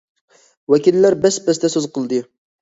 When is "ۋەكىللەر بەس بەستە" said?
0.73-1.71